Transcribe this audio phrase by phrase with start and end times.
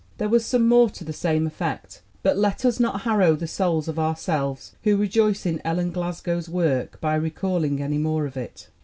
[0.17, 3.87] There was some more to the same effect, but let us not harrow the souls
[3.87, 8.69] of ourselves who rejoice in Ellen Glasgow's work by recalling any more of it.